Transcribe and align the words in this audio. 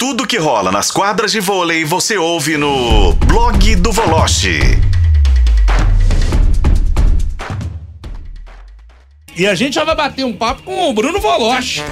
Tudo 0.00 0.26
que 0.26 0.38
rola 0.38 0.72
nas 0.72 0.90
quadras 0.90 1.30
de 1.30 1.40
vôlei 1.40 1.84
você 1.84 2.16
ouve 2.16 2.56
no 2.56 3.12
blog 3.12 3.76
do 3.76 3.92
Voloche. 3.92 4.58
E 9.36 9.46
a 9.46 9.54
gente 9.54 9.74
já 9.74 9.84
vai 9.84 9.94
bater 9.94 10.24
um 10.24 10.32
papo 10.32 10.62
com 10.62 10.88
o 10.88 10.94
Bruno 10.94 11.20
Voloche. 11.20 11.82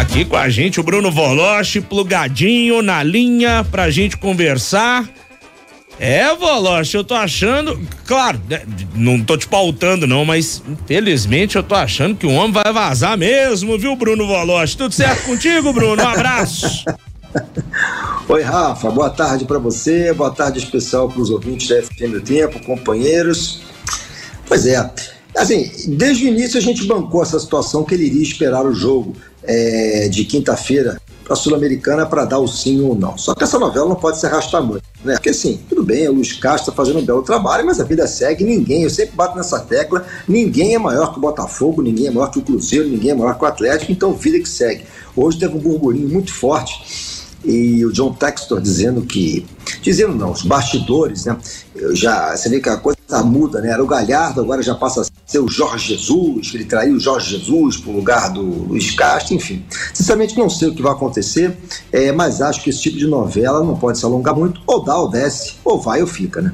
Aqui 0.00 0.24
com 0.24 0.36
a 0.36 0.48
gente 0.48 0.80
o 0.80 0.82
Bruno 0.82 1.12
Voloche, 1.12 1.80
plugadinho 1.80 2.82
na 2.82 3.04
linha 3.04 3.64
pra 3.70 3.88
gente 3.88 4.16
conversar. 4.16 5.08
É, 6.02 6.34
Voloche, 6.34 6.96
eu 6.96 7.04
tô 7.04 7.12
achando, 7.12 7.78
claro, 8.06 8.40
né, 8.48 8.62
não 8.94 9.22
tô 9.22 9.36
te 9.36 9.46
pautando 9.46 10.06
não, 10.06 10.24
mas 10.24 10.62
infelizmente 10.66 11.56
eu 11.56 11.62
tô 11.62 11.74
achando 11.74 12.16
que 12.16 12.24
o 12.24 12.30
homem 12.30 12.52
vai 12.52 12.72
vazar 12.72 13.18
mesmo, 13.18 13.78
viu, 13.78 13.94
Bruno 13.94 14.26
Voloche? 14.26 14.78
Tudo 14.78 14.94
certo 14.94 15.26
contigo, 15.26 15.74
Bruno? 15.74 16.02
Um 16.02 16.08
abraço. 16.08 16.86
Oi, 18.26 18.42
Rafa, 18.42 18.90
boa 18.90 19.10
tarde 19.10 19.44
para 19.44 19.58
você, 19.58 20.10
boa 20.14 20.30
tarde 20.30 20.58
especial 20.58 21.06
para 21.06 21.20
os 21.20 21.28
ouvintes 21.28 21.68
da 21.68 21.82
FM 21.82 22.12
do 22.12 22.20
Tempo, 22.22 22.64
companheiros. 22.64 23.60
Pois 24.46 24.64
é, 24.64 24.90
assim, 25.36 25.70
desde 25.98 26.24
o 26.24 26.28
início 26.28 26.56
a 26.56 26.62
gente 26.62 26.86
bancou 26.86 27.22
essa 27.22 27.38
situação 27.38 27.84
que 27.84 27.92
ele 27.92 28.06
iria 28.06 28.22
esperar 28.22 28.64
o 28.64 28.72
jogo 28.72 29.14
é, 29.44 30.08
de 30.08 30.24
quinta-feira 30.24 30.99
para 31.30 31.34
a 31.34 31.40
Sul-Americana 31.40 32.04
para 32.06 32.24
dar 32.24 32.40
o 32.40 32.48
sim 32.48 32.80
ou 32.80 32.96
não. 32.96 33.16
Só 33.16 33.36
que 33.36 33.44
essa 33.44 33.56
novela 33.56 33.88
não 33.88 33.94
pode 33.94 34.18
se 34.18 34.26
arrastar 34.26 34.60
muito, 34.60 34.82
né? 35.04 35.14
Porque 35.14 35.28
assim, 35.28 35.60
tudo 35.68 35.84
bem, 35.84 36.08
o 36.08 36.12
Luiz 36.12 36.32
Castro 36.32 36.70
está 36.70 36.72
fazendo 36.72 36.98
um 36.98 37.04
belo 37.04 37.22
trabalho, 37.22 37.64
mas 37.64 37.78
a 37.78 37.84
vida 37.84 38.04
segue, 38.08 38.42
ninguém, 38.42 38.82
eu 38.82 38.90
sempre 38.90 39.14
bato 39.14 39.36
nessa 39.36 39.60
tecla, 39.60 40.04
ninguém 40.26 40.74
é 40.74 40.78
maior 40.78 41.12
que 41.12 41.18
o 41.18 41.20
Botafogo, 41.20 41.82
ninguém 41.82 42.08
é 42.08 42.10
maior 42.10 42.32
que 42.32 42.40
o 42.40 42.42
Cruzeiro, 42.42 42.88
ninguém 42.88 43.12
é 43.12 43.14
maior 43.14 43.38
que 43.38 43.44
o 43.44 43.46
Atlético, 43.46 43.92
então 43.92 44.12
vida 44.12 44.40
que 44.40 44.48
segue. 44.48 44.84
Hoje 45.14 45.38
teve 45.38 45.56
um 45.56 45.60
burburinho 45.60 46.08
muito 46.08 46.34
forte 46.34 47.20
e 47.44 47.84
o 47.86 47.92
John 47.92 48.12
Textor 48.12 48.60
dizendo 48.60 49.02
que. 49.02 49.46
Dizendo 49.80 50.14
não, 50.14 50.32
os 50.32 50.42
bastidores, 50.42 51.24
né? 51.24 51.38
Já, 51.92 52.36
você 52.36 52.48
vê 52.48 52.60
que 52.60 52.68
a 52.68 52.76
coisa 52.76 52.98
muda, 53.24 53.60
né? 53.60 53.70
Era 53.70 53.82
o 53.82 53.86
Galhardo, 53.86 54.40
agora 54.40 54.62
já 54.62 54.74
passa 54.74 55.02
o 55.38 55.48
Jorge 55.48 55.94
Jesus, 55.94 56.50
que 56.50 56.56
ele 56.56 56.64
traiu 56.64 56.96
o 56.96 57.00
Jorge 57.00 57.36
Jesus 57.36 57.76
para 57.76 57.90
o 57.90 57.96
lugar 57.96 58.32
do 58.32 58.42
Luiz 58.42 58.90
Castro, 58.92 59.34
enfim. 59.34 59.64
Sinceramente, 59.94 60.36
não 60.36 60.50
sei 60.50 60.68
o 60.68 60.74
que 60.74 60.82
vai 60.82 60.92
acontecer, 60.92 61.56
é, 61.92 62.10
mas 62.10 62.40
acho 62.40 62.62
que 62.62 62.70
esse 62.70 62.82
tipo 62.82 62.98
de 62.98 63.06
novela 63.06 63.62
não 63.62 63.76
pode 63.76 63.98
se 63.98 64.04
alongar 64.04 64.34
muito, 64.34 64.60
ou 64.66 64.82
dá 64.82 64.96
ou 64.96 65.08
desce, 65.08 65.54
ou 65.64 65.80
vai 65.80 66.00
ou 66.00 66.06
fica, 66.06 66.40
né? 66.40 66.52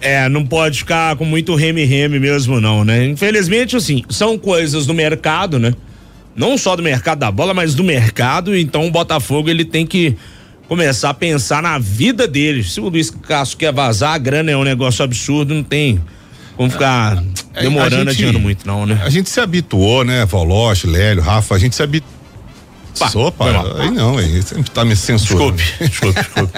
É, 0.00 0.28
não 0.28 0.44
pode 0.44 0.78
ficar 0.78 1.14
com 1.16 1.24
muito 1.24 1.54
reme-reme 1.54 2.18
mesmo, 2.18 2.60
não, 2.60 2.84
né? 2.84 3.06
Infelizmente, 3.06 3.76
assim, 3.76 4.02
são 4.08 4.36
coisas 4.38 4.86
do 4.86 4.94
mercado, 4.94 5.58
né? 5.58 5.74
não 6.34 6.56
só 6.56 6.74
do 6.74 6.82
mercado 6.82 7.18
da 7.18 7.30
bola, 7.30 7.54
mas 7.54 7.74
do 7.74 7.84
mercado. 7.84 8.56
Então 8.56 8.86
o 8.86 8.90
Botafogo 8.90 9.48
ele 9.48 9.64
tem 9.64 9.86
que 9.86 10.16
começar 10.68 11.10
a 11.10 11.14
pensar 11.14 11.62
na 11.62 11.78
vida 11.78 12.26
dele. 12.26 12.64
Se 12.64 12.80
o 12.80 12.88
Luiz 12.88 13.10
Castro 13.10 13.58
quer 13.58 13.72
vazar, 13.72 14.14
a 14.14 14.18
grana 14.18 14.50
é 14.50 14.56
um 14.56 14.64
negócio 14.64 15.04
absurdo, 15.04 15.54
não 15.54 15.62
tem 15.62 16.00
como 16.56 16.70
ficar 16.70 17.22
é, 17.54 17.62
demorando, 17.62 18.10
gente, 18.10 18.22
adiando 18.22 18.40
muito, 18.40 18.66
não, 18.66 18.86
né? 18.86 19.00
A 19.04 19.10
gente 19.10 19.28
se 19.28 19.40
habituou, 19.40 20.04
né, 20.04 20.24
Voloche, 20.26 20.86
Lélio, 20.86 21.22
Rafa, 21.22 21.54
a 21.54 21.58
gente 21.58 21.74
se 21.74 21.82
habituou 21.82 22.22
Pá, 22.98 23.10
Opa, 23.14 23.46
aí 23.80 23.90
não, 23.90 24.18
aí 24.18 24.42
sempre 24.42 24.70
tá 24.70 24.84
me 24.84 24.94
censurando. 24.94 25.56
Desculpe, 25.56 25.84
desculpe, 25.88 26.20
desculpe. 26.20 26.52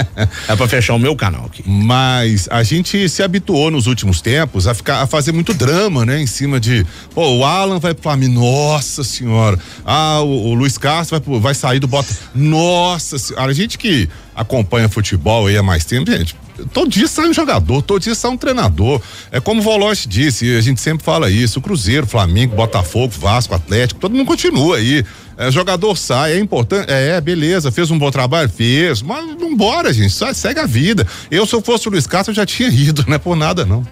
é 0.48 0.56
pra 0.56 0.68
fechar 0.68 0.94
o 0.94 0.98
meu 0.98 1.14
canal 1.14 1.46
aqui. 1.46 1.62
Mas 1.66 2.48
a 2.50 2.62
gente 2.62 3.08
se 3.08 3.22
habituou 3.22 3.70
nos 3.70 3.86
últimos 3.86 4.20
tempos 4.20 4.66
a 4.66 4.74
ficar, 4.74 5.02
a 5.02 5.06
fazer 5.06 5.32
muito 5.32 5.54
drama, 5.54 6.04
né? 6.04 6.20
Em 6.20 6.26
cima 6.26 6.58
de, 6.58 6.84
pô, 7.14 7.38
o 7.38 7.44
Alan 7.44 7.78
vai 7.78 7.94
pro 7.94 8.02
Flamengo, 8.02 8.40
nossa 8.40 9.04
senhora. 9.04 9.58
Ah, 9.84 10.20
o, 10.22 10.50
o 10.50 10.54
Luiz 10.54 10.76
Castro 10.76 11.20
vai, 11.20 11.40
vai 11.40 11.54
sair 11.54 11.78
do 11.78 11.86
Bota, 11.86 12.12
nossa 12.34 13.18
senhora. 13.18 13.50
A 13.50 13.54
gente 13.54 13.78
que 13.78 14.08
acompanha 14.34 14.88
futebol 14.88 15.46
aí 15.46 15.56
há 15.56 15.62
mais 15.62 15.84
tempo, 15.84 16.10
gente, 16.10 16.36
todo 16.72 16.90
dia 16.90 17.06
sai 17.06 17.28
um 17.28 17.34
jogador, 17.34 17.82
todo 17.82 18.00
dia 18.00 18.14
sai 18.14 18.30
um 18.30 18.36
treinador. 18.36 19.00
É 19.30 19.40
como 19.40 19.60
o 19.60 19.62
Voloche 19.62 20.08
disse, 20.08 20.56
a 20.56 20.60
gente 20.60 20.80
sempre 20.80 21.04
fala 21.04 21.30
isso, 21.30 21.58
o 21.58 21.62
Cruzeiro, 21.62 22.06
Flamengo, 22.06 22.54
Botafogo, 22.54 23.12
Vasco, 23.18 23.54
Atlético, 23.54 24.00
todo 24.00 24.14
mundo 24.14 24.26
continua 24.26 24.76
aí. 24.76 25.04
É, 25.36 25.50
jogador 25.50 25.96
sai, 25.96 26.34
é 26.34 26.38
importante, 26.38 26.86
é, 26.88 27.20
beleza, 27.20 27.72
fez 27.72 27.90
um 27.90 27.98
bom 27.98 28.10
trabalho, 28.10 28.48
fez, 28.48 29.02
mas 29.02 29.24
vambora, 29.38 29.92
gente, 29.92 30.12
só 30.12 30.32
segue 30.32 30.60
a 30.60 30.66
vida. 30.66 31.06
Eu, 31.30 31.44
se 31.44 31.54
eu 31.54 31.60
fosse 31.60 31.88
o 31.88 31.90
Luiz 31.90 32.06
Castro, 32.06 32.30
eu 32.30 32.36
já 32.36 32.46
tinha 32.46 32.68
ido, 32.70 33.04
não 33.06 33.14
é 33.14 33.18
por 33.18 33.36
nada, 33.36 33.64
não. 33.64 33.84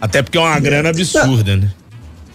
Até 0.00 0.22
porque 0.22 0.36
é 0.36 0.40
uma 0.40 0.60
grana 0.60 0.90
absurda, 0.90 1.56
né? 1.56 1.70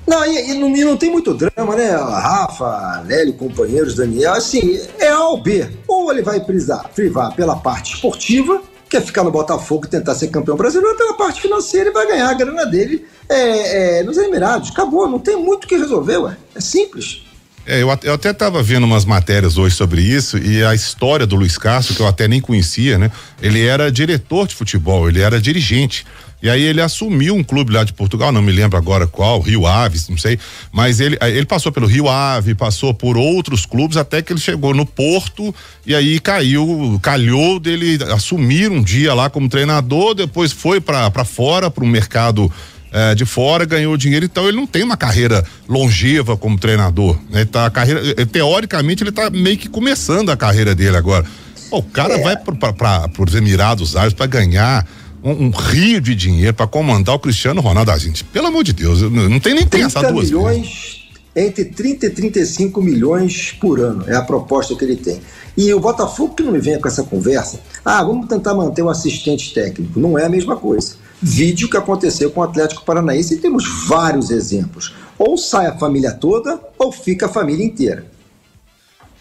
Não, 0.07 0.25
e, 0.25 0.51
e, 0.51 0.53
não, 0.55 0.75
e 0.75 0.83
não 0.83 0.97
tem 0.97 1.11
muito 1.11 1.33
drama, 1.33 1.75
né? 1.75 1.91
Rafa, 1.91 3.03
Nélio, 3.05 3.33
companheiros, 3.33 3.95
Daniel, 3.95 4.33
assim, 4.33 4.79
é 4.99 5.09
A 5.09 5.27
ou 5.27 5.41
B. 5.41 5.69
Ou 6.01 6.11
ele 6.11 6.23
vai 6.23 6.39
prisar, 6.39 6.89
privar 6.95 7.35
pela 7.35 7.55
parte 7.55 7.93
esportiva, 7.93 8.61
quer 8.89 9.01
ficar 9.01 9.23
no 9.23 9.31
Botafogo 9.31 9.85
e 9.85 9.89
tentar 9.89 10.15
ser 10.15 10.27
campeão 10.29 10.57
brasileiro, 10.57 10.97
pela 10.97 11.13
parte 11.13 11.41
financeira 11.41 11.89
e 11.89 11.93
vai 11.93 12.07
ganhar 12.07 12.29
a 12.29 12.33
grana 12.33 12.65
dele 12.65 13.05
é, 13.29 13.99
é, 13.99 14.03
nos 14.03 14.17
Emirados. 14.17 14.71
Acabou, 14.71 15.07
não 15.07 15.19
tem 15.19 15.37
muito 15.37 15.65
o 15.65 15.67
que 15.67 15.77
resolver, 15.77 16.17
ué. 16.17 16.37
É 16.55 16.59
simples. 16.59 17.21
É, 17.65 17.81
eu, 17.81 17.87
eu 18.03 18.13
até 18.13 18.31
estava 18.31 18.61
vendo 18.63 18.85
umas 18.85 19.05
matérias 19.05 19.57
hoje 19.57 19.75
sobre 19.75 20.01
isso 20.01 20.37
e 20.37 20.63
a 20.63 20.73
história 20.73 21.27
do 21.27 21.35
Luiz 21.35 21.57
Castro, 21.57 21.95
que 21.95 22.01
eu 22.01 22.07
até 22.07 22.27
nem 22.27 22.41
conhecia, 22.41 22.97
né? 22.97 23.11
Ele 23.41 23.63
era 23.63 23.91
diretor 23.91 24.47
de 24.47 24.55
futebol, 24.55 25.07
ele 25.07 25.21
era 25.21 25.39
dirigente. 25.39 26.05
E 26.41 26.49
aí 26.49 26.61
ele 26.61 26.81
assumiu 26.81 27.35
um 27.35 27.43
clube 27.43 27.71
lá 27.71 27.83
de 27.83 27.93
Portugal, 27.93 28.31
não 28.31 28.41
me 28.41 28.51
lembro 28.51 28.77
agora 28.77 29.05
qual, 29.05 29.39
Rio 29.39 29.67
Aves, 29.67 30.09
não 30.09 30.17
sei, 30.17 30.39
mas 30.71 30.99
ele, 30.99 31.17
ele 31.21 31.45
passou 31.45 31.71
pelo 31.71 31.85
Rio 31.85 32.09
Ave, 32.09 32.55
passou 32.55 32.93
por 32.93 33.15
outros 33.15 33.65
clubes 33.65 33.95
até 33.95 34.21
que 34.21 34.33
ele 34.33 34.39
chegou 34.39 34.73
no 34.73 34.85
Porto 34.85 35.53
e 35.85 35.93
aí 35.93 36.19
caiu, 36.19 36.99
calhou 37.01 37.59
dele 37.59 37.99
assumir 38.13 38.71
um 38.71 38.81
dia 38.81 39.13
lá 39.13 39.29
como 39.29 39.47
treinador, 39.47 40.15
depois 40.15 40.51
foi 40.51 40.81
para 40.81 41.23
fora, 41.23 41.69
para 41.69 41.83
o 41.83 41.87
mercado 41.87 42.51
é, 42.91 43.15
de 43.15 43.23
fora, 43.23 43.63
ganhou 43.63 43.95
dinheiro, 43.95 44.25
então 44.25 44.47
ele 44.47 44.57
não 44.57 44.67
tem 44.67 44.83
uma 44.83 44.97
carreira 44.97 45.45
longeva 45.67 46.35
como 46.35 46.57
treinador. 46.57 47.17
Né? 47.29 47.45
Tá, 47.45 47.67
a 47.67 47.69
carreira, 47.69 48.01
eh, 48.17 48.25
teoricamente, 48.25 49.01
ele 49.01 49.11
está 49.11 49.29
meio 49.29 49.57
que 49.57 49.69
começando 49.69 50.29
a 50.29 50.35
carreira 50.35 50.75
dele 50.75 50.97
agora. 50.97 51.25
Pô, 51.69 51.77
o 51.77 51.83
cara 51.83 52.15
é. 52.15 52.21
vai 52.21 52.35
para 52.35 53.09
os 53.17 53.33
Emirados 53.33 53.95
Árabes 53.95 54.13
para 54.13 54.25
ganhar 54.25 54.85
um, 55.23 55.45
um, 55.45 55.49
rio 55.49 56.01
de 56.01 56.15
dinheiro 56.15 56.53
para 56.53 56.67
comandar 56.67 57.15
o 57.15 57.19
Cristiano 57.19 57.61
Ronaldo. 57.61 57.91
A 57.91 57.97
gente, 57.97 58.23
pelo 58.23 58.47
amor 58.47 58.63
de 58.63 58.73
Deus, 58.73 59.01
não 59.01 59.39
tem 59.39 59.53
nem 59.53 59.67
pensar 59.67 60.11
duas 60.11 60.29
milhões, 60.29 60.67
vezes. 60.67 61.01
Entre 61.33 61.65
30 61.65 62.07
e 62.07 62.09
35 62.09 62.81
milhões 62.81 63.53
por 63.53 63.79
ano 63.79 64.03
é 64.07 64.15
a 64.15 64.21
proposta 64.21 64.75
que 64.75 64.83
ele 64.83 64.97
tem. 64.97 65.21
E 65.55 65.73
o 65.73 65.79
Botafogo 65.79 66.35
que 66.35 66.43
não 66.43 66.51
me 66.51 66.59
venha 66.59 66.79
com 66.79 66.87
essa 66.87 67.03
conversa, 67.03 67.59
ah, 67.85 68.03
vamos 68.03 68.27
tentar 68.27 68.53
manter 68.53 68.81
um 68.81 68.89
assistente 68.89 69.53
técnico. 69.53 69.99
Não 69.99 70.19
é 70.19 70.25
a 70.25 70.29
mesma 70.29 70.57
coisa. 70.57 70.95
Vídeo 71.21 71.69
que 71.69 71.77
aconteceu 71.77 72.31
com 72.31 72.41
o 72.41 72.43
Atlético 72.43 72.83
Paranaense 72.83 73.35
e 73.35 73.37
temos 73.37 73.65
vários 73.87 74.29
exemplos. 74.29 74.93
Ou 75.17 75.37
sai 75.37 75.67
a 75.67 75.77
família 75.77 76.11
toda 76.11 76.59
ou 76.77 76.91
fica 76.91 77.27
a 77.27 77.29
família 77.29 77.65
inteira. 77.65 78.05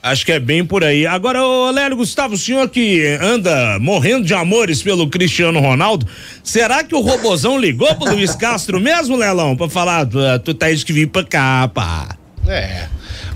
Acho 0.02 0.24
que 0.24 0.32
é 0.32 0.40
bem 0.40 0.64
por 0.64 0.82
aí. 0.82 1.06
Agora, 1.06 1.44
ô 1.44 1.70
Lélio 1.70 1.96
Gustavo, 1.96 2.34
o 2.34 2.38
senhor 2.38 2.68
que 2.70 3.18
anda 3.20 3.78
morrendo 3.78 4.24
de 4.24 4.32
amores 4.32 4.82
pelo 4.82 5.08
Cristiano 5.08 5.60
Ronaldo, 5.60 6.06
será 6.42 6.82
que 6.82 6.94
o 6.94 7.00
Robozão 7.00 7.58
ligou 7.58 7.94
pro 7.96 8.14
Luiz 8.14 8.34
Castro 8.34 8.80
mesmo, 8.80 9.14
Lelão, 9.14 9.54
pra 9.54 9.68
falar, 9.68 10.06
tu, 10.06 10.18
tu 10.42 10.54
tá 10.54 10.68
que 10.70 10.92
vir 10.92 11.08
pra 11.08 11.22
cá, 11.22 11.68
pá? 11.68 12.16
É. 12.48 12.86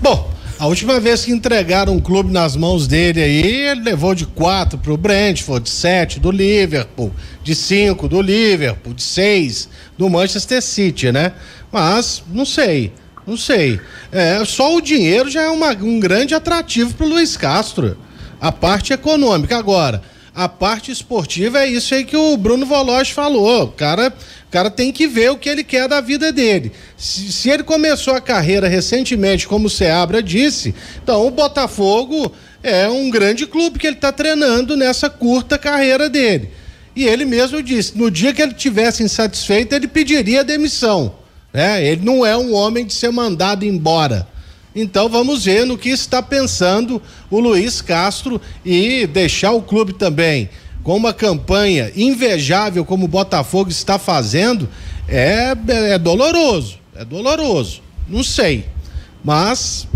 Bom, 0.01 0.33
a 0.57 0.65
última 0.65 0.99
vez 0.99 1.23
que 1.23 1.31
entregaram 1.31 1.93
um 1.93 1.99
clube 1.99 2.31
nas 2.31 2.55
mãos 2.55 2.87
dele 2.87 3.21
aí, 3.21 3.67
ele 3.67 3.81
levou 3.81 4.15
de 4.15 4.25
quatro 4.25 4.79
pro 4.79 4.97
Brentford, 4.97 5.65
de 5.65 5.69
sete 5.69 6.19
do 6.19 6.31
Liverpool, 6.31 7.13
de 7.43 7.53
cinco 7.53 8.07
do 8.07 8.19
Liverpool, 8.21 8.95
de 8.95 9.03
seis 9.03 9.69
do 9.97 10.09
Manchester 10.09 10.63
City, 10.63 11.11
né? 11.11 11.33
Mas, 11.71 12.23
não 12.33 12.45
sei, 12.45 12.91
não 13.25 13.35
sei. 13.37 13.79
É, 14.11 14.43
só 14.45 14.75
o 14.75 14.81
dinheiro 14.81 15.29
já 15.29 15.43
é 15.43 15.49
uma, 15.49 15.71
um 15.71 15.99
grande 15.99 16.35
atrativo 16.35 16.93
pro 16.93 17.07
Luiz 17.07 17.35
Castro. 17.35 17.97
A 18.39 18.51
parte 18.51 18.93
econômica. 18.93 19.57
Agora, 19.57 20.01
a 20.35 20.49
parte 20.49 20.91
esportiva 20.91 21.59
é 21.59 21.67
isso 21.67 21.95
aí 21.95 22.03
que 22.03 22.17
o 22.17 22.35
Bruno 22.35 22.65
Voloz 22.65 23.09
falou. 23.09 23.63
O 23.63 23.71
cara, 23.71 24.13
o 24.47 24.51
cara 24.51 24.69
tem 24.69 24.91
que 24.91 25.07
ver 25.07 25.31
o 25.31 25.37
que 25.37 25.49
ele 25.49 25.63
quer 25.63 25.87
da 25.87 26.01
vida 26.01 26.31
dele. 26.31 26.73
Se, 26.97 27.31
se 27.31 27.49
ele 27.49 27.63
começou 27.63 28.13
a 28.13 28.21
carreira 28.21 28.67
recentemente, 28.67 29.47
como 29.47 29.67
o 29.67 29.69
Seabra 29.69 30.21
disse, 30.21 30.75
então 31.01 31.25
o 31.25 31.31
Botafogo 31.31 32.31
é 32.61 32.87
um 32.89 33.09
grande 33.09 33.47
clube 33.47 33.79
que 33.79 33.87
ele 33.87 33.95
está 33.95 34.11
treinando 34.11 34.75
nessa 34.75 35.09
curta 35.09 35.57
carreira 35.57 36.09
dele. 36.09 36.49
E 36.95 37.05
ele 37.05 37.25
mesmo 37.25 37.63
disse: 37.63 37.97
no 37.97 38.11
dia 38.11 38.33
que 38.33 38.41
ele 38.41 38.53
tivesse 38.53 39.03
insatisfeito, 39.03 39.73
ele 39.73 39.87
pediria 39.87 40.43
demissão. 40.43 41.24
Né? 41.55 41.87
Ele 41.87 42.03
não 42.03 42.25
é 42.25 42.35
um 42.35 42.53
homem 42.53 42.85
de 42.85 42.93
ser 42.93 43.13
mandado 43.13 43.63
embora. 43.63 44.27
Então 44.75 45.07
vamos 45.07 45.45
ver 45.45 45.65
no 45.65 45.77
que 45.77 45.87
está 45.87 46.21
pensando 46.21 47.01
o 47.31 47.39
Luiz 47.39 47.79
Castro 47.79 48.41
e 48.65 49.07
deixar 49.07 49.53
o 49.53 49.61
clube 49.61 49.93
também 49.93 50.49
com 50.83 50.97
uma 50.97 51.13
campanha 51.13 51.93
invejável 51.95 52.83
como 52.83 53.05
o 53.05 53.07
Botafogo 53.07 53.69
está 53.69 53.97
fazendo 53.97 54.67
é, 55.07 55.55
é 55.93 55.97
doloroso, 55.97 56.77
é 56.93 57.05
doloroso. 57.05 57.81
Não 58.05 58.21
sei, 58.21 58.65
mas 59.23 59.87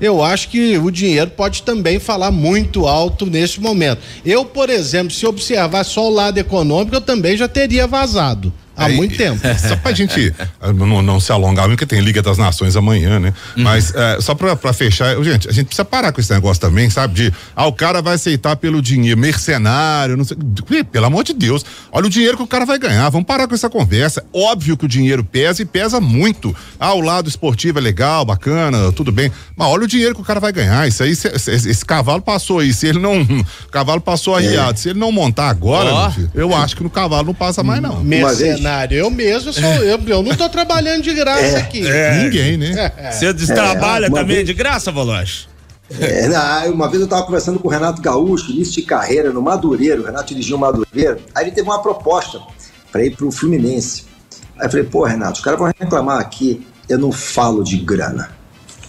eu 0.00 0.22
acho 0.22 0.48
que 0.50 0.78
o 0.78 0.88
dinheiro 0.88 1.32
pode 1.32 1.64
também 1.64 1.98
falar 1.98 2.30
muito 2.30 2.86
alto 2.86 3.26
nesse 3.26 3.60
momento. 3.60 4.00
Eu, 4.24 4.44
por 4.44 4.70
exemplo, 4.70 5.12
se 5.12 5.26
observar 5.26 5.82
só 5.82 6.06
o 6.06 6.14
lado 6.14 6.38
econômico, 6.38 6.94
eu 6.94 7.00
também 7.00 7.36
já 7.36 7.48
teria 7.48 7.88
vazado. 7.88 8.52
Há 8.78 8.88
muito 8.88 9.16
tempo. 9.16 9.40
Só 9.58 9.74
pra 9.76 9.92
gente 9.92 10.32
ah, 10.60 10.72
não, 10.72 11.02
não, 11.02 11.18
se 11.18 11.32
alongar, 11.32 11.66
porque 11.68 11.84
tem 11.84 12.00
Liga 12.00 12.22
das 12.22 12.38
Nações 12.38 12.76
amanhã, 12.76 13.18
né? 13.18 13.34
Uhum. 13.56 13.64
Mas 13.64 13.92
é, 13.94 14.20
só 14.20 14.34
pra, 14.34 14.54
pra 14.54 14.72
fechar, 14.72 15.20
gente, 15.22 15.48
a 15.48 15.52
gente 15.52 15.66
precisa 15.66 15.84
parar 15.84 16.12
com 16.12 16.20
esse 16.20 16.32
negócio 16.32 16.60
também, 16.60 16.88
sabe? 16.88 17.14
De, 17.14 17.32
ah, 17.56 17.66
o 17.66 17.72
cara 17.72 18.00
vai 18.00 18.14
aceitar 18.14 18.54
pelo 18.56 18.80
dinheiro, 18.80 19.18
mercenário, 19.18 20.16
não 20.16 20.24
sei. 20.24 20.36
Pelo 20.90 21.06
amor 21.06 21.24
de 21.24 21.32
Deus, 21.32 21.64
olha 21.90 22.06
o 22.06 22.10
dinheiro 22.10 22.36
que 22.36 22.42
o 22.42 22.46
cara 22.46 22.64
vai 22.64 22.78
ganhar, 22.78 23.08
vamos 23.10 23.26
parar 23.26 23.48
com 23.48 23.54
essa 23.54 23.68
conversa. 23.68 24.24
Óbvio 24.32 24.76
que 24.76 24.84
o 24.84 24.88
dinheiro 24.88 25.24
pesa 25.24 25.62
e 25.62 25.64
pesa 25.64 26.00
muito. 26.00 26.54
Ah, 26.78 26.94
o 26.94 27.00
lado 27.00 27.28
esportivo 27.28 27.78
é 27.78 27.82
legal, 27.82 28.24
bacana, 28.24 28.92
tudo 28.92 29.10
bem, 29.10 29.32
mas 29.56 29.68
olha 29.68 29.84
o 29.84 29.88
dinheiro 29.88 30.14
que 30.14 30.20
o 30.20 30.24
cara 30.24 30.38
vai 30.38 30.52
ganhar. 30.52 30.86
Isso 30.86 31.02
aí, 31.02 31.10
esse, 31.10 31.26
esse, 31.28 31.68
esse 31.68 31.84
cavalo 31.84 32.22
passou 32.22 32.60
aí, 32.60 32.72
se 32.72 32.86
ele 32.86 33.00
não. 33.00 33.22
O 33.22 33.44
cavalo 33.72 34.00
passou 34.00 34.36
arriado, 34.36 34.74
é. 34.74 34.76
se 34.76 34.90
ele 34.90 34.98
não 35.00 35.10
montar 35.10 35.48
agora, 35.48 36.12
oh. 36.16 36.38
eu 36.38 36.54
acho 36.54 36.76
que 36.76 36.82
no 36.82 36.90
cavalo 36.90 37.26
não 37.26 37.34
passa 37.34 37.62
mais, 37.64 37.82
não. 37.82 38.02
Mercenário 38.04 38.67
eu 38.90 39.10
mesmo 39.10 39.52
sou 39.52 39.74
eu, 39.82 39.98
eu 40.06 40.22
não 40.22 40.36
tô 40.36 40.48
trabalhando 40.48 41.02
de 41.02 41.14
graça 41.14 41.42
é, 41.42 41.56
aqui. 41.56 41.86
É. 41.86 42.22
Ninguém, 42.22 42.56
né? 42.56 42.92
É. 42.96 43.10
Você 43.10 43.32
trabalha 43.46 44.06
é, 44.06 44.10
também 44.10 44.36
vez... 44.36 44.46
de 44.46 44.54
graça, 44.54 44.92
Voloche? 44.92 45.46
É, 45.98 46.68
uma 46.68 46.86
vez 46.88 47.00
eu 47.00 47.04
estava 47.04 47.24
conversando 47.24 47.58
com 47.58 47.68
o 47.68 47.70
Renato 47.70 48.02
Gaúcho, 48.02 48.50
início 48.50 48.74
de 48.74 48.82
carreira 48.82 49.32
no 49.32 49.40
Madureiro, 49.40 50.02
o 50.02 50.06
Renato 50.06 50.34
dirigiu 50.34 50.56
o 50.56 50.60
Madureiro, 50.60 51.20
aí 51.34 51.44
ele 51.44 51.50
teve 51.50 51.66
uma 51.66 51.80
proposta 51.80 52.40
para 52.92 53.04
ir 53.04 53.16
para 53.16 53.24
o 53.26 53.32
Fluminense. 53.32 54.04
Aí 54.58 54.66
eu 54.66 54.70
falei, 54.70 54.84
pô, 54.84 55.04
Renato, 55.04 55.38
os 55.38 55.40
caras 55.40 55.58
vão 55.58 55.72
reclamar 55.78 56.20
aqui, 56.20 56.66
eu 56.88 56.98
não 56.98 57.10
falo 57.10 57.64
de 57.64 57.78
grana. 57.78 58.37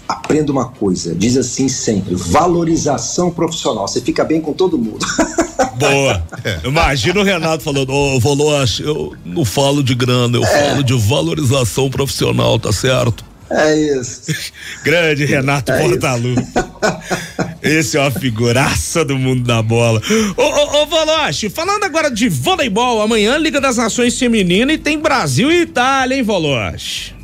Aprenda 0.10 0.52
uma 0.52 0.68
coisa, 0.68 1.14
diz 1.14 1.38
assim 1.38 1.70
sempre, 1.70 2.16
valorização 2.16 3.30
profissional, 3.30 3.88
você 3.88 4.02
fica 4.02 4.24
bem 4.24 4.42
com 4.42 4.54
todo 4.54 4.76
mundo. 4.76 5.06
Boa. 5.78 6.24
Imagina 6.64 7.20
o 7.20 7.24
Renato 7.24 7.64
falando, 7.64 7.92
ô 7.92 8.16
oh, 8.16 8.20
Voloche, 8.20 8.82
eu 8.82 9.16
não 9.24 9.46
falo 9.46 9.84
de 9.84 9.94
grana, 9.94 10.36
eu 10.36 10.44
é. 10.44 10.70
falo 10.70 10.84
de 10.84 10.98
valorização 10.98 11.92
profissional, 11.92 12.58
tá 12.58 12.72
certo? 12.72 13.24
É 13.52 13.76
isso. 13.76 14.32
Grande 14.84 15.26
Renato 15.26 15.72
é 15.72 15.80
Portalu. 15.80 16.36
Esse 17.62 17.96
é 17.96 18.02
uma 18.02 18.10
figuraça 18.10 19.06
do 19.06 19.16
mundo 19.16 19.44
da 19.44 19.62
bola. 19.62 20.02
Ô, 20.36 20.42
ô, 20.42 20.82
ô 20.82 20.86
Voloche, 20.88 21.52
falando 21.52 21.84
agora 21.84 22.10
de 22.10 22.30
voleibol, 22.30 23.00
amanhã 23.00 23.38
Liga 23.38 23.62
das 23.62 23.78
Nações 23.78 24.18
Feminina 24.18 24.74
e 24.74 24.78
tem 24.78 24.98
Brasil 24.98 25.52
e 25.52 25.62
Itália, 25.62 26.16
hein, 26.16 26.24
Voloche? 26.24 27.19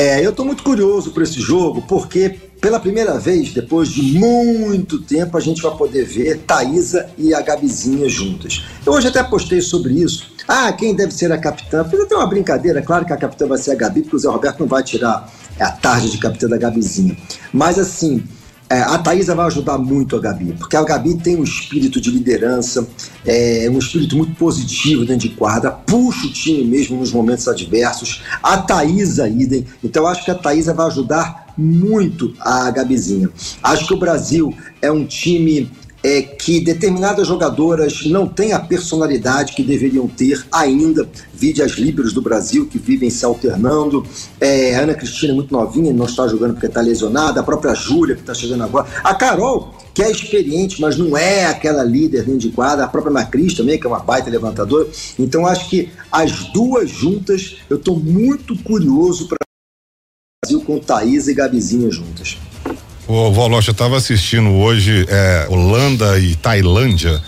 É, 0.00 0.24
eu 0.24 0.32
tô 0.32 0.44
muito 0.44 0.62
curioso 0.62 1.10
por 1.10 1.24
esse 1.24 1.40
jogo, 1.40 1.82
porque 1.82 2.28
pela 2.60 2.78
primeira 2.78 3.18
vez, 3.18 3.52
depois 3.52 3.88
de 3.88 4.00
muito 4.16 5.02
tempo, 5.02 5.36
a 5.36 5.40
gente 5.40 5.60
vai 5.60 5.76
poder 5.76 6.04
ver 6.04 6.38
Thaisa 6.46 7.10
e 7.18 7.34
a 7.34 7.40
Gabizinha 7.40 8.08
juntas. 8.08 8.64
Eu 8.86 8.92
hoje 8.92 9.08
até 9.08 9.24
postei 9.24 9.60
sobre 9.60 9.94
isso. 9.94 10.30
Ah, 10.46 10.72
quem 10.72 10.94
deve 10.94 11.12
ser 11.12 11.32
a 11.32 11.36
capitã? 11.36 11.84
Fiz 11.84 11.98
até 11.98 12.14
uma 12.14 12.28
brincadeira, 12.28 12.80
claro 12.80 13.04
que 13.04 13.12
a 13.12 13.16
capitã 13.16 13.48
vai 13.48 13.58
ser 13.58 13.72
a 13.72 13.74
Gabi, 13.74 14.02
porque 14.02 14.14
o 14.14 14.18
Zé 14.20 14.28
Roberto 14.28 14.60
não 14.60 14.68
vai 14.68 14.84
tirar 14.84 15.32
a 15.58 15.72
tarde 15.72 16.12
de 16.12 16.18
capitã 16.18 16.46
da 16.46 16.56
Gabizinha. 16.56 17.16
Mas 17.52 17.76
assim, 17.76 18.22
é, 18.70 18.80
a 18.80 18.98
Thaisa 18.98 19.34
vai 19.34 19.46
ajudar 19.46 19.78
muito 19.78 20.14
a 20.14 20.20
Gabi, 20.20 20.52
porque 20.58 20.76
a 20.76 20.82
Gabi 20.82 21.16
tem 21.16 21.36
um 21.36 21.42
espírito 21.42 22.00
de 22.00 22.10
liderança, 22.10 22.86
é, 23.24 23.66
um 23.70 23.78
espírito 23.78 24.16
muito 24.16 24.34
positivo 24.34 25.06
dentro 25.06 25.28
de 25.28 25.34
quadra, 25.34 25.70
puxa 25.70 26.26
o 26.26 26.32
time 26.32 26.64
mesmo 26.64 26.98
nos 26.98 27.10
momentos 27.10 27.48
adversos. 27.48 28.22
A 28.42 28.58
Thaisa, 28.58 29.26
idem. 29.28 29.64
Então, 29.82 30.06
acho 30.06 30.24
que 30.24 30.30
a 30.30 30.34
Thaisa 30.34 30.74
vai 30.74 30.86
ajudar 30.86 31.48
muito 31.56 32.34
a 32.40 32.70
Gabizinha. 32.70 33.30
Acho 33.62 33.86
que 33.86 33.94
o 33.94 33.98
Brasil 33.98 34.54
é 34.82 34.92
um 34.92 35.04
time 35.04 35.70
é, 36.02 36.22
que 36.22 36.60
determinadas 36.60 37.26
jogadoras 37.26 38.04
não 38.06 38.26
têm 38.26 38.52
a 38.52 38.60
personalidade 38.60 39.52
que 39.52 39.62
deveriam 39.62 40.06
ter 40.06 40.44
ainda. 40.52 41.08
Vide 41.34 41.62
as 41.62 41.72
líberos 41.72 42.12
do 42.12 42.22
Brasil 42.22 42.66
que 42.66 42.78
vivem 42.78 43.10
se 43.10 43.24
alternando. 43.24 44.06
É, 44.40 44.76
Ana 44.76 44.94
Cristina 44.94 45.32
é 45.32 45.36
muito 45.36 45.52
novinha, 45.52 45.92
não 45.92 46.06
está 46.06 46.26
jogando 46.28 46.52
porque 46.52 46.66
está 46.66 46.80
lesionada. 46.80 47.40
A 47.40 47.44
própria 47.44 47.74
Júlia, 47.74 48.14
que 48.14 48.22
está 48.22 48.34
chegando 48.34 48.64
agora. 48.64 48.86
A 49.02 49.14
Carol, 49.14 49.74
que 49.94 50.02
é 50.02 50.10
experiente, 50.10 50.80
mas 50.80 50.96
não 50.96 51.16
é 51.16 51.46
aquela 51.46 51.82
líder 51.82 52.24
dentro 52.24 52.40
de 52.40 52.50
quadra. 52.50 52.84
A 52.84 52.88
própria 52.88 53.12
Macris 53.12 53.54
também, 53.54 53.78
que 53.78 53.86
é 53.86 53.90
uma 53.90 54.00
baita 54.00 54.30
levantadora. 54.30 54.88
Então 55.18 55.46
acho 55.46 55.68
que 55.68 55.90
as 56.10 56.44
duas 56.52 56.88
juntas, 56.88 57.56
eu 57.68 57.76
estou 57.76 57.98
muito 57.98 58.56
curioso 58.62 59.28
para 59.28 59.38
Brasil 60.44 60.60
com 60.64 60.78
Thaís 60.78 61.26
e 61.26 61.34
Gabizinha 61.34 61.90
juntas. 61.90 62.38
Ô, 63.08 63.32
Volocha, 63.32 63.70
estava 63.70 63.96
assistindo 63.96 64.50
hoje 64.50 65.06
é, 65.08 65.46
Holanda 65.48 66.18
e 66.20 66.36
Tailândia, 66.36 67.18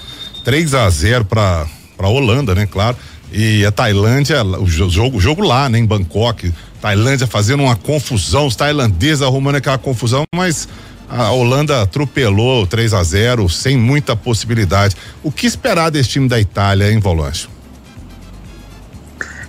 3 0.44 0.74
a 0.74 0.90
0 0.90 1.24
para 1.24 1.66
para 1.96 2.08
Holanda, 2.08 2.54
né, 2.54 2.66
claro. 2.66 2.96
E 3.32 3.64
a 3.64 3.70
Tailândia, 3.70 4.42
o 4.42 4.66
jogo, 4.66 5.16
o 5.16 5.20
jogo 5.20 5.42
lá, 5.42 5.68
né, 5.68 5.78
em 5.78 5.84
Bangkok, 5.86 6.52
Tailândia 6.80 7.26
fazendo 7.26 7.62
uma 7.62 7.76
confusão, 7.76 8.46
os 8.46 8.56
tailandeses 8.56 9.22
arrumando 9.22 9.56
aquela 9.56 9.76
confusão, 9.76 10.24
mas 10.34 10.68
a 11.08 11.30
Holanda 11.30 11.82
atropelou 11.82 12.66
3 12.66 12.94
a 12.94 13.02
0 13.02 13.48
sem 13.48 13.76
muita 13.76 14.14
possibilidade. 14.14 14.96
O 15.22 15.32
que 15.32 15.46
esperar 15.46 15.90
desse 15.90 16.10
time 16.10 16.28
da 16.28 16.40
Itália, 16.40 16.90
hein, 16.90 16.98
Volante? 16.98 17.48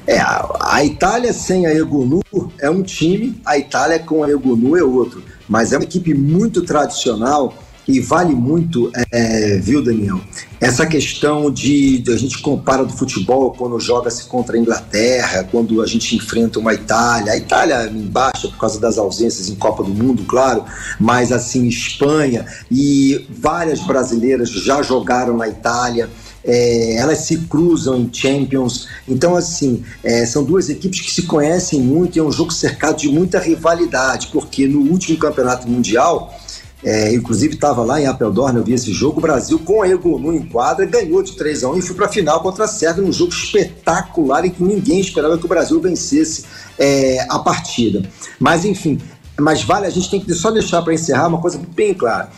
É, 0.07 0.19
a, 0.19 0.83
Itália 0.83 1.31
sem 1.31 1.65
a 1.65 1.73
Egonu 1.73 2.21
é 2.59 2.69
um 2.69 2.83
time, 2.83 3.39
a 3.45 3.57
Itália 3.57 3.99
com 3.99 4.23
a 4.23 4.29
Egonu 4.29 4.75
é 4.75 4.83
outro. 4.83 5.23
Mas 5.51 5.73
é 5.73 5.77
uma 5.77 5.83
equipe 5.83 6.13
muito 6.13 6.61
tradicional 6.61 7.53
e 7.85 7.99
vale 7.99 8.33
muito, 8.33 8.89
é, 9.11 9.57
viu, 9.57 9.83
Daniel? 9.83 10.21
Essa 10.61 10.85
questão 10.85 11.51
de, 11.51 11.99
de, 11.99 12.13
a 12.13 12.17
gente 12.17 12.37
compara 12.37 12.85
do 12.85 12.93
futebol 12.93 13.51
quando 13.51 13.77
joga-se 13.77 14.23
contra 14.29 14.55
a 14.55 14.59
Inglaterra, 14.59 15.43
quando 15.51 15.81
a 15.81 15.85
gente 15.85 16.15
enfrenta 16.15 16.57
uma 16.57 16.73
Itália, 16.73 17.33
a 17.33 17.37
Itália 17.37 17.85
embaixo 17.87 18.49
por 18.49 18.59
causa 18.59 18.79
das 18.79 18.97
ausências 18.97 19.49
em 19.49 19.55
Copa 19.55 19.83
do 19.83 19.93
Mundo, 19.93 20.23
claro, 20.23 20.63
mas 20.97 21.33
assim 21.33 21.67
Espanha 21.67 22.45
e 22.71 23.27
várias 23.29 23.81
brasileiras 23.81 24.49
já 24.49 24.81
jogaram 24.81 25.35
na 25.35 25.49
Itália 25.49 26.09
é, 26.43 26.95
elas 26.95 27.19
se 27.19 27.37
cruzam 27.39 27.99
em 27.99 28.09
Champions. 28.11 28.87
Então, 29.07 29.35
assim, 29.35 29.83
é, 30.03 30.25
são 30.25 30.43
duas 30.43 30.69
equipes 30.69 31.01
que 31.01 31.11
se 31.11 31.23
conhecem 31.23 31.79
muito 31.81 32.17
e 32.17 32.19
é 32.19 32.23
um 32.23 32.31
jogo 32.31 32.51
cercado 32.51 32.97
de 32.97 33.09
muita 33.09 33.39
rivalidade, 33.39 34.29
porque 34.31 34.67
no 34.67 34.81
último 34.91 35.17
campeonato 35.17 35.67
mundial. 35.67 36.33
É, 36.83 37.13
inclusive 37.13 37.53
estava 37.53 37.83
lá 37.83 38.01
em 38.01 38.07
Apeldoorn, 38.07 38.57
eu 38.57 38.63
vi 38.63 38.73
esse 38.73 38.91
jogo. 38.91 39.19
O 39.19 39.21
Brasil, 39.21 39.59
com 39.59 39.83
a 39.83 39.87
Egonu 39.87 40.33
em 40.33 40.41
quadra, 40.41 40.83
ganhou 40.83 41.21
de 41.21 41.33
3 41.33 41.63
a 41.63 41.69
1 41.69 41.77
e 41.77 41.81
foi 41.83 41.95
para 41.95 42.07
a 42.07 42.09
final 42.09 42.41
contra 42.41 42.65
a 42.65 42.67
Sérvia, 42.67 43.03
num 43.03 43.13
jogo 43.13 43.31
espetacular 43.31 44.45
em 44.45 44.49
que 44.49 44.63
ninguém 44.63 44.99
esperava 44.99 45.37
que 45.37 45.45
o 45.45 45.47
Brasil 45.47 45.79
vencesse 45.79 46.43
é, 46.79 47.23
a 47.29 47.37
partida. 47.37 48.01
Mas, 48.39 48.65
enfim, 48.65 48.99
mas 49.39 49.61
vale, 49.61 49.85
a 49.85 49.91
gente 49.91 50.09
tem 50.09 50.19
que 50.19 50.33
só 50.33 50.49
deixar 50.49 50.81
para 50.81 50.91
encerrar 50.91 51.27
uma 51.27 51.39
coisa 51.39 51.59
bem 51.75 51.93
clara. 51.93 52.31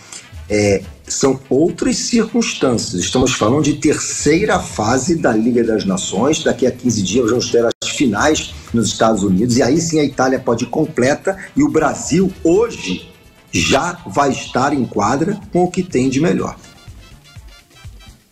É, 0.49 0.83
são 1.13 1.39
outras 1.49 1.97
circunstâncias. 1.97 3.03
Estamos 3.03 3.33
falando 3.33 3.63
de 3.63 3.73
terceira 3.73 4.59
fase 4.59 5.15
da 5.15 5.31
Liga 5.31 5.63
das 5.63 5.85
Nações. 5.85 6.43
Daqui 6.43 6.65
a 6.65 6.71
15 6.71 7.01
dias 7.03 7.29
vamos 7.29 7.51
ter 7.51 7.65
as 7.65 7.89
finais 7.89 8.53
nos 8.73 8.87
Estados 8.87 9.23
Unidos. 9.23 9.57
E 9.57 9.63
aí 9.63 9.79
sim 9.79 9.99
a 9.99 10.03
Itália 10.03 10.39
pode 10.39 10.65
ir 10.65 10.69
completa. 10.69 11.37
E 11.55 11.63
o 11.63 11.69
Brasil, 11.69 12.31
hoje, 12.43 13.09
já 13.51 13.99
vai 14.07 14.31
estar 14.31 14.73
em 14.73 14.85
quadra 14.85 15.39
com 15.51 15.63
o 15.63 15.71
que 15.71 15.83
tem 15.83 16.09
de 16.09 16.19
melhor. 16.19 16.55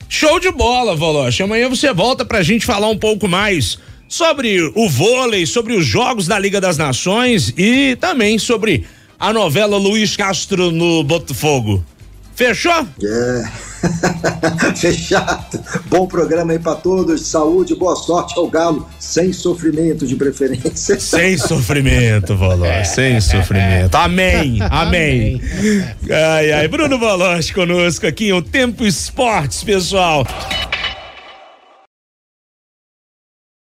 Show 0.10 0.40
de 0.40 0.52
bola, 0.52 0.96
Voloche. 0.96 1.44
Amanhã 1.44 1.70
você 1.70 1.94
volta 1.94 2.26
para 2.26 2.40
a 2.40 2.44
gente 2.44 2.66
falar 2.66 2.90
um 2.90 2.98
pouco 2.98 3.28
mais 3.28 3.78
sobre 4.10 4.60
o 4.76 4.90
vôlei, 4.90 5.46
sobre 5.46 5.74
os 5.74 5.86
jogos 5.86 6.28
da 6.28 6.38
Liga 6.38 6.60
das 6.60 6.78
Nações 6.78 7.54
e 7.58 7.96
também 7.96 8.38
sobre 8.38 8.86
a 9.20 9.32
novela 9.32 9.78
Luiz 9.78 10.18
Castro 10.18 10.72
no 10.72 11.04
Botafogo. 11.04 11.86
Fechou? 12.42 12.88
É. 13.04 13.44
Fechado. 14.76 15.64
Bom 15.86 16.08
programa 16.08 16.54
aí 16.54 16.58
para 16.58 16.74
todos. 16.74 17.28
Saúde, 17.28 17.76
boa 17.76 17.96
sorte 17.96 18.34
ao 18.36 18.50
Galo, 18.50 18.90
sem 18.98 19.32
sofrimento 19.32 20.08
de 20.08 20.16
preferência. 20.16 20.98
Sem 21.00 21.38
sofrimento, 21.38 22.36
Valor. 22.36 22.66
É. 22.66 22.84
Sem 22.84 23.22
sofrimento. 23.22 23.94
Amém. 23.94 24.58
Amém. 24.72 25.40
Ai, 26.10 26.52
ai. 26.52 26.68
Bruno 26.68 26.98
Valor 26.98 27.40
conosco 27.54 28.08
aqui, 28.08 28.34
o 28.34 28.42
Tempo 28.42 28.84
Esportes, 28.86 29.64
pessoal. 29.64 30.26